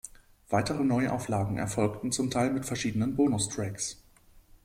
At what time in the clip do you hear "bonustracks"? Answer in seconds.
3.15-4.01